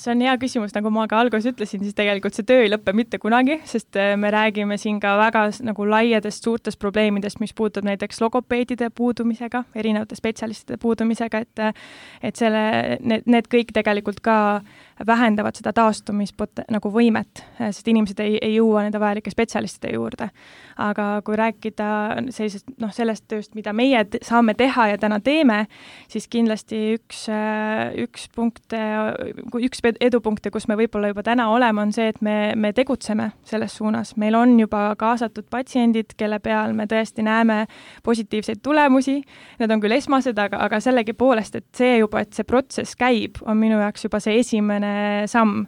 [0.00, 2.94] See on hea küsimus, nagu ma ka alguses ütlesin, siis tegelikult see töö ei lõpe
[2.96, 7.86] mitte kunagi, sest äh, me räägime siin ka väga nagu laiadest suurtest probleemidest, mis puudutab
[7.88, 11.64] näiteks logopeedide puudumisega, erinevate spetsialistide puudumisega, et
[12.24, 12.64] et selle,
[13.00, 14.36] need, need kõik tegelikult ka
[15.06, 20.30] vähendavad seda taastumispot-, nagu võimet, sest inimesed ei, ei jõua nende vajalike spetsialistide juurde.
[20.76, 21.86] aga kui rääkida
[22.34, 25.66] sellisest, noh, sellest tööst, mida meie saame teha ja täna teeme,
[26.10, 27.28] siis kindlasti üks,
[28.02, 28.74] üks punkt,
[29.54, 33.76] üks edupunkte, kus me võib-olla juba täna oleme, on see, et me, me tegutseme selles
[33.76, 34.16] suunas.
[34.16, 37.66] meil on juba kaasatud patsiendid, kelle peal me tõesti näeme
[38.02, 39.20] positiivseid tulemusi,
[39.58, 43.62] need on küll esmased, aga, aga sellegipoolest, et see juba, et see protsess käib, on
[43.62, 44.83] minu jaoks juba see esimene
[45.30, 45.66] samm.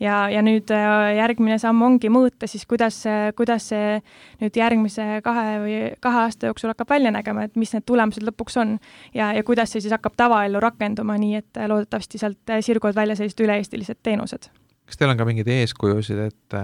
[0.00, 3.02] ja, ja nüüd äh, järgmine samm ongi mõõta siis, kuidas,
[3.36, 3.98] kuidas see
[4.40, 8.60] nüüd järgmise kahe või kahe aasta jooksul hakkab välja nägema, et mis need tulemused lõpuks
[8.62, 8.76] on
[9.14, 13.44] ja, ja kuidas see siis hakkab tavaellu rakenduma, nii et loodetavasti sealt sirguvad välja sellised
[13.44, 14.48] üle üle-eestilised teenused.
[14.88, 16.54] kas teil on ka mingeid eeskujusid, et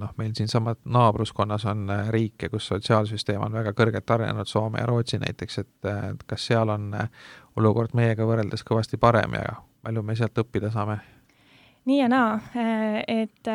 [0.00, 5.20] noh, meil siinsamas naabruskonnas on riike, kus sotsiaalsüsteem on väga kõrgelt arenenud, Soome ja Rootsi
[5.20, 5.90] näiteks, et
[6.26, 6.94] kas seal on
[7.60, 11.02] olukord meiega võrreldes kõvasti parem ja palju me sealt õppida saame?
[11.84, 12.38] Nii ja naa,
[13.08, 13.48] et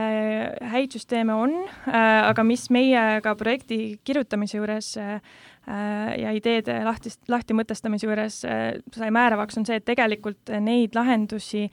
[0.71, 1.55] häid süsteeme on,
[1.89, 9.57] aga mis meie ka projekti kirjutamise juures ja ideede lahti, lahti mõtestamise juures sai määravaks,
[9.57, 11.65] on see, et tegelikult neid lahendusi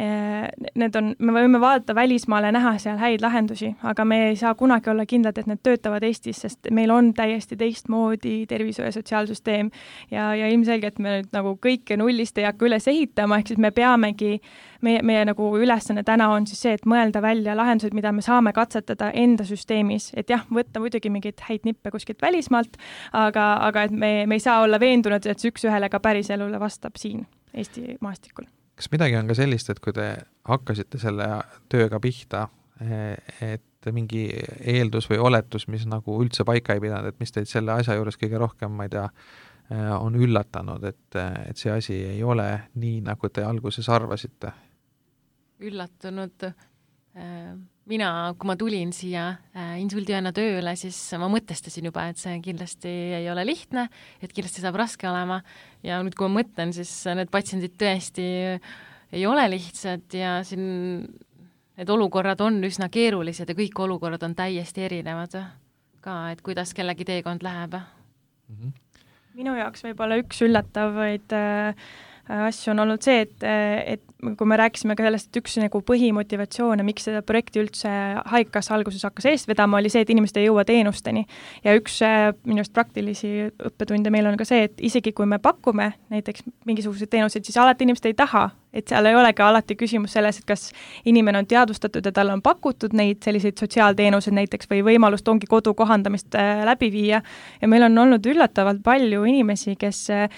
[0.00, 4.88] Need on, me võime vaadata välismaale näha seal häid lahendusi, aga me ei saa kunagi
[4.92, 9.70] olla kindlad, et need töötavad Eestis, sest meil on täiesti teistmoodi tervishoiu- ja sotsiaalsüsteem.
[10.10, 13.70] ja, ja ilmselgelt me nüüd nagu kõike nullist ei hakka üles ehitama, ehk siis me
[13.76, 14.40] peamegi,
[14.80, 18.52] meie, meie nagu ülesanne täna on siis see, et mõelda välja lahendused, mida me saame
[18.56, 22.78] katsetada enda süsteemis, et jah, võtta muidugi mingeid häid nippe kuskilt välismaalt,
[23.12, 26.96] aga, aga et me, me ei saa olla veendunud, et see üks-ühele ka päriselule vastab
[26.96, 28.46] siin Eesti maastikul
[28.80, 30.06] kas midagi on ka sellist, et kui te
[30.48, 31.26] hakkasite selle
[31.68, 32.46] tööga pihta,
[32.80, 34.24] et mingi
[34.72, 38.16] eeldus või oletus, mis nagu üldse paika ei pidanud, et mis teid selle asja juures
[38.20, 39.04] kõige rohkem, ma ei tea,
[40.00, 42.48] on üllatanud, et, et see asi ei ole
[42.80, 44.54] nii, nagu te alguses arvasite?
[45.60, 47.50] üllatunud äh,
[47.90, 49.24] mina, kui ma tulin siia
[49.54, 53.88] äh, insuldiõena tööle, siis ma mõtestasin juba, et see kindlasti ei ole lihtne,
[54.22, 55.40] et kindlasti saab raske olema
[55.86, 58.28] ja nüüd, kui ma mõtlen, siis need patsiendid tõesti
[59.10, 60.68] ei ole lihtsad ja siin
[61.80, 65.34] need olukorrad on üsna keerulised ja kõik olukorrad on täiesti erinevad
[66.04, 68.54] ka, et kuidas kellegi teekond läheb mm.
[68.54, 69.02] -hmm.
[69.40, 71.74] minu jaoks võib-olla üks üllatavaid äh,
[72.30, 74.04] asju on olnud see, et, et
[74.36, 77.90] kui me rääkisime ka sellest, et üks nagu põhimotivatsioone, miks seda projekti üldse
[78.30, 81.26] Haigekassa alguses hakkas eest vedama, oli see, et inimesed ei jõua teenusteni.
[81.64, 85.40] ja üks äh, minu arust praktilisi õppetunde meil on ka see, et isegi kui me
[85.42, 90.14] pakume näiteks mingisuguseid teenuseid, siis alati inimesed ei taha et seal ei olegi alati küsimus
[90.14, 90.68] selles, et kas
[91.08, 95.74] inimene on teadvustatud ja talle on pakutud neid selliseid sotsiaalteenuseid näiteks või võimalust ongi kodu
[95.74, 97.22] kohandamist äh, läbi viia.
[97.60, 100.28] ja meil on olnud üllatavalt palju inimesi, kes äh,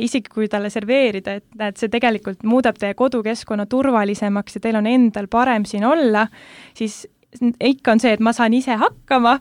[0.00, 4.86] isegi kui talle serveerida, et näed, see tegelikult muudab teie kodukeskkonna turvalisemaks ja teil on
[4.86, 6.26] endal parem siin olla,
[6.74, 7.04] siis
[7.36, 9.34] ikka on see, et ma saan ise hakkama,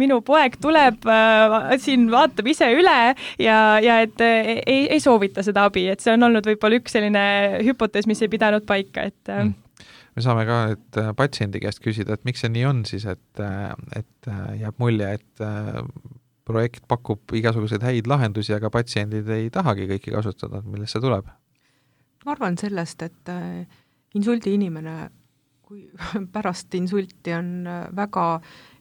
[0.00, 1.04] minu poeg tuleb
[1.82, 2.98] siin, vaatab ise üle
[3.42, 7.24] ja, ja et ei, ei soovita seda abi, et see on olnud võib-olla üks selline
[7.66, 9.56] hüpotees, mis ei pidanud paika, et mm.
[10.18, 13.42] Me saame ka nüüd patsiendi käest küsida, et miks see nii on siis, et,
[13.94, 15.44] et jääb mulje, et
[16.48, 21.28] projekt pakub igasuguseid häid lahendusi, aga patsiendid ei tahagi kõiki kasutada, millest see tuleb?
[22.26, 23.78] ma arvan sellest, et äh,
[24.18, 24.96] insuldi inimene,
[25.68, 25.86] kui
[26.34, 28.26] pärast insulti on äh, väga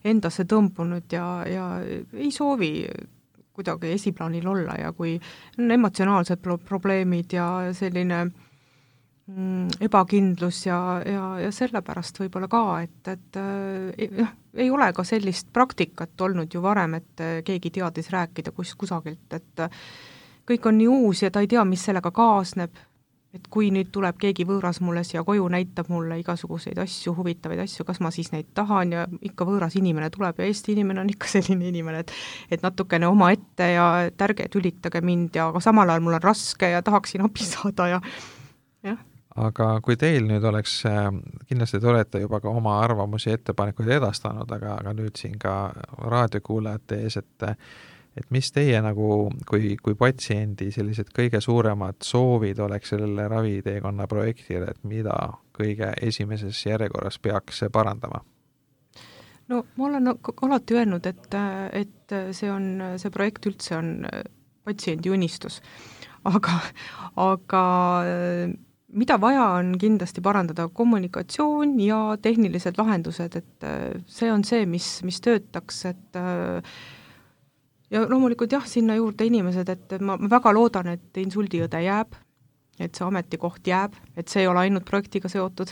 [0.07, 2.71] endasse tõmbunud ja, ja ei soovi
[3.57, 5.15] kuidagi esiplaanil olla ja kui
[5.57, 8.35] on emotsionaalsed pro-, probleemid ja selline äh,
[9.27, 13.39] Mm, ebakindlus ja, ja, ja sellepärast võib-olla ka, et, et
[14.21, 18.71] jah, ei ole ka sellist praktikat olnud ju varem, et äh, keegi teadis rääkida kus,
[18.79, 19.81] kusagilt, et äh,
[20.47, 22.79] kõik on nii uus ja ta ei tea, mis sellega kaasneb,
[23.37, 27.85] et kui nüüd tuleb keegi võõras mulle siia koju, näitab mulle igasuguseid asju, huvitavaid asju,
[27.87, 31.29] kas ma siis neid tahan ja ikka võõras inimene tuleb ja Eesti inimene on ikka
[31.37, 32.15] selline inimene, et
[32.57, 36.71] et natukene omaette ja et ärge tülitage mind ja aga samal ajal mul on raske
[36.73, 38.01] ja tahaksin abi saada ja
[38.83, 39.05] jah.
[39.37, 41.11] Aga kui teil nüüd oleks, äh,
[41.45, 45.53] kindlasti te olete juba ka oma arvamusi ettepanekuid edastanud, aga, aga nüüd siin ka
[46.09, 47.45] raadiokuulajate ees, et
[48.17, 54.71] et mis teie nagu, kui, kui patsiendi sellised kõige suuremad soovid oleks sellele raviteekonna projektile,
[54.73, 55.15] et mida
[55.57, 58.23] kõige esimeses järjekorras peaks parandama?
[59.47, 61.39] no ma olen alati öelnud, et,
[61.71, 63.91] et see on, see projekt üldse on
[64.67, 65.61] patsiendi unistus.
[66.27, 66.59] aga,
[67.23, 67.63] aga
[68.97, 73.67] mida vaja, on kindlasti parandada kommunikatsioon ja tehnilised lahendused, et
[74.07, 76.21] see on see, mis, mis töötaks, et
[77.91, 82.17] ja loomulikult jah, sinna juurde inimesed, et ma, ma väga loodan, et insuldiõde jääb,
[82.79, 85.71] et see ametikoht jääb, et see ei ole ainult projektiga seotud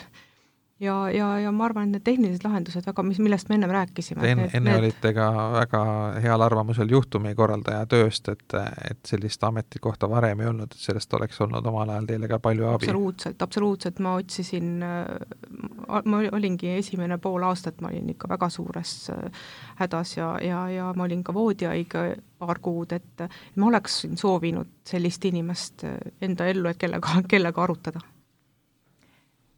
[0.80, 4.26] ja, ja, ja ma arvan, et need tehnilised lahendused väga, mis, millest me ennem rääkisime.
[4.28, 4.80] Enne, enne need...
[4.84, 5.82] olite ka väga
[6.24, 8.58] heal arvamusel juhtumikorraldaja tööst, et,
[8.90, 12.68] et sellist ametikohta varem ei olnud, et sellest oleks olnud omal ajal teile ka palju
[12.68, 12.90] abi.
[12.90, 19.46] absoluutselt, absoluutselt, ma otsisin, ma olingi esimene pool aastat, ma olin ikka väga suures äh,
[19.80, 22.08] hädas ja, ja, ja ma olin ka voodihaige
[22.40, 23.24] paar kuud, et
[23.56, 28.04] ma oleksin soovinud sellist inimest äh, enda ellu, et kellega, kellega arutada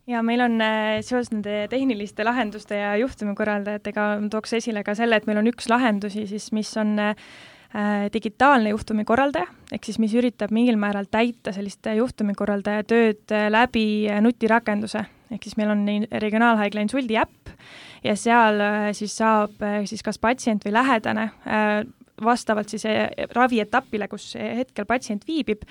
[0.08, 5.28] ja meil on äh, seoses nende tehniliste lahenduste ja juhtumikorraldajatega, tooks esile ka selle, et
[5.28, 7.17] meil on üks lahendusi siis, mis on äh,
[8.13, 15.04] digitaalne juhtumikorraldaja, ehk siis mis üritab mingil määral täita sellist juhtumikorraldaja tööd äh, läbi nutirakenduse,
[15.32, 15.86] ehk siis meil on
[16.24, 17.54] regionaalhaigla insuldi äpp
[18.06, 18.62] ja seal
[18.96, 21.32] siis saab siis kas patsient või lähedane
[22.24, 22.86] vastavalt siis
[23.36, 25.65] ravietapile, kus hetkel patsient viibib,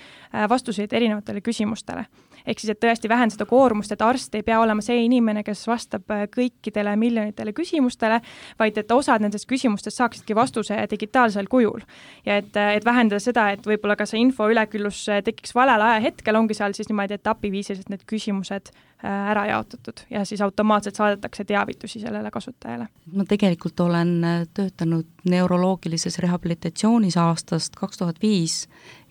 [0.51, 2.05] vastuseid erinevatele küsimustele
[2.47, 6.11] ehk siis, et tõesti vähendada koormust, et arst ei pea olema see inimene, kes vastab
[6.15, 8.21] äh, kõikidele miljonitele küsimustele,
[8.59, 11.83] vaid et osad nendest küsimustest saaksidki vastuse digitaalsel kujul.
[12.27, 15.83] ja et, äh, et vähendada seda, et võib-olla ka see info üleküllus äh, tekiks valel
[15.83, 18.75] ajahetkel, ongi seal siis niimoodi etapiviisiliselt need küsimused
[19.07, 22.87] ära jaotatud ja siis automaatselt saadetakse teavitusi sellele kasutajale.
[23.13, 24.15] ma tegelikult olen
[24.57, 28.65] töötanud neuroloogilises rehabilitatsioonis aastast kaks tuhat viis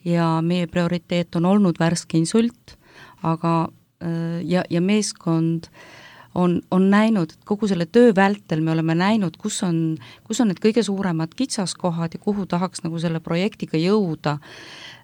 [0.05, 2.74] ja meie prioriteet on olnud värske insult
[3.25, 3.53] aga
[4.03, 5.69] äh, ja, ja meeskond
[6.35, 9.95] on, on näinud, et kogu selle töö vältel me oleme näinud, kus on,
[10.27, 14.37] kus on need kõige suuremad kitsaskohad ja kuhu tahaks nagu selle projektiga jõuda,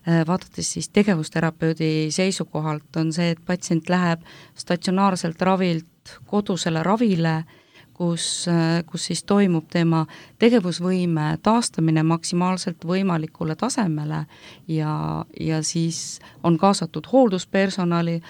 [0.04, 4.28] äh, vaadates siis tegevusterapeudi seisukohalt, on see, et patsient läheb
[4.60, 7.58] statsionaarselt ravilt kodusele ravile äh,
[7.94, 8.46] kus,
[8.90, 10.06] kus siis toimub tema
[10.42, 14.26] tegevusvõime taastamine maksimaalselt võimalikule tasemele
[14.68, 14.94] ja,
[15.40, 18.22] ja siis on kaasatud hoolduspersonali,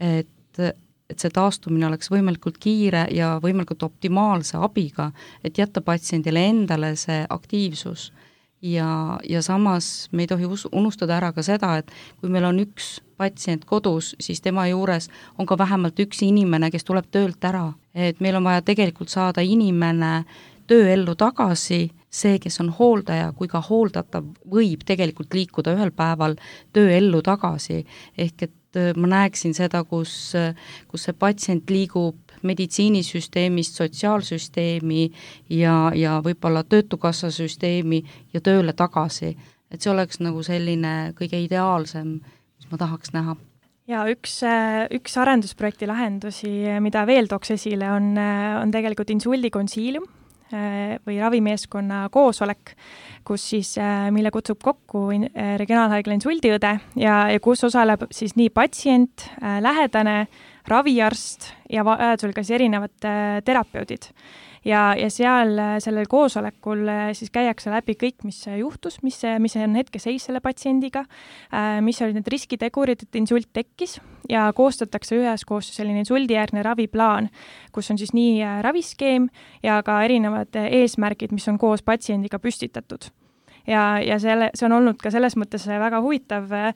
[0.00, 5.10] et, et see taastumine oleks võimalikult kiire ja võimalikult optimaalse abiga,
[5.44, 8.10] et jätta patsiendile endale see aktiivsus
[8.62, 12.60] ja, ja samas me ei tohi us-, unustada ära ka seda, et kui meil on
[12.62, 17.72] üks patsient kodus, siis tema juures on ka vähemalt üks inimene, kes tuleb töölt ära.
[17.94, 20.24] et meil on vaja tegelikult saada inimene
[20.66, 26.38] tööellu tagasi, see, kes on hooldaja kui ka hooldatav, võib tegelikult liikuda ühel päeval
[26.72, 27.84] tööellu tagasi,
[28.16, 30.34] ehk et äh, ma näeksin seda, kus,
[30.88, 35.04] kus see patsient liigub meditsiinisüsteemist sotsiaalsüsteemi
[35.54, 38.02] ja, ja võib-olla Töötukassa süsteemi
[38.34, 39.36] ja tööle tagasi.
[39.72, 42.18] et see oleks nagu selline kõige ideaalsem,
[42.58, 43.36] mis ma tahaks näha
[43.88, 44.40] ja üks,
[44.94, 48.12] üks arendusprojekti lahendusi, mida veel tooks esile, on,
[48.62, 50.04] on tegelikult insuldi konsiilium
[51.06, 52.74] või ravimeeskonna koosolek,
[53.24, 53.74] kus siis,
[54.12, 55.06] mille kutsub kokku
[55.58, 60.26] Regionaalhaigla insuldiõde ja, ja kus osaleb siis nii patsient, lähedane,
[60.68, 63.10] raviarst ja vajadusel ka siis erinevad
[63.46, 64.10] terapeudid
[64.64, 70.28] ja, ja seal sellel koosolekul siis käiakse läbi kõik, mis juhtus, mis, mis on hetkeseis
[70.28, 71.04] selle patsiendiga,
[71.84, 73.98] mis olid need riskitegurid, et insult tekkis.
[74.30, 77.26] Ja koostatakse üheskoos selline insuldijärgne raviplaan,
[77.74, 79.26] kus on siis nii raviskeem
[79.66, 83.10] ja ka erinevad eesmärgid, mis on koos patsiendiga püstitatud
[83.66, 86.72] ja, ja selle, see on olnud ka selles mõttes väga huvitav äh,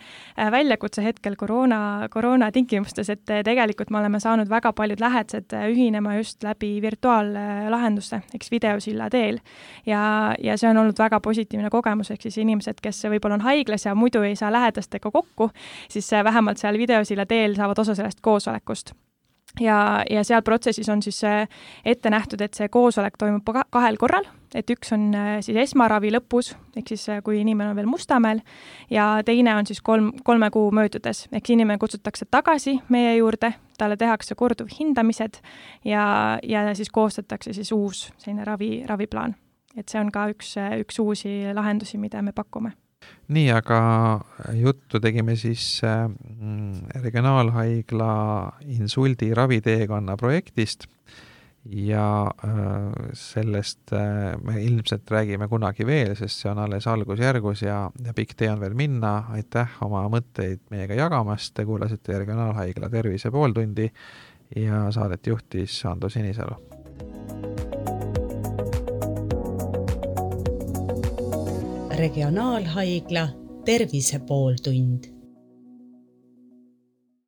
[0.53, 5.69] väljakutse hetkel koroona, koroona tingimustes, et äh, tegelikult me oleme saanud väga paljud lähedased äh,
[5.73, 9.41] ühinema just läbi virtuaallahenduste, eks videosilla teel.
[9.87, 13.87] ja, ja see on olnud väga positiivne kogemus, ehk siis inimesed, kes võib-olla on haiglas
[13.87, 15.51] ja muidu ei saa lähedastega kokku,
[15.89, 18.95] siis vähemalt seal videosilla teel saavad osa sellest koosolekust
[19.61, 21.21] ja, ja seal protsessis on siis
[21.85, 24.27] ette nähtud, et see koosolek toimub kahel korral,
[24.57, 28.43] et üks on äh, siis esmaravi lõpus, ehk siis äh, kui inimene on veel Mustamäel,
[28.91, 33.53] ja teine on siis kolm, kolme kuu möödudes, ehk siis inimene kutsutakse tagasi meie juurde,
[33.79, 35.43] talle tehakse korduvhindamised
[35.85, 36.07] ja,
[36.43, 39.37] ja siis koostatakse siis uus selline ravi, raviplaan.
[39.77, 42.73] et see on ka üks, üks uusi lahendusi, mida me pakume.
[43.29, 43.79] Nii, aga
[44.57, 46.09] juttu tegime siis äh,
[47.03, 48.11] regionaalhaigla
[48.79, 50.89] insuldi raviteekonna projektist
[51.71, 57.79] ja äh, sellest äh, me ilmselt räägime kunagi veel, sest see on alles algusjärgus ja,
[58.05, 63.31] ja pikk tee on veel minna, aitäh oma mõtteid meiega jagamast, te kuulasite Regionaalhaigla Tervise
[63.35, 63.91] pooltundi
[64.57, 66.61] ja saadet juhtis Ando Sinisalu.
[71.97, 73.29] regionaalhaigla
[73.65, 75.16] Tervise pooltund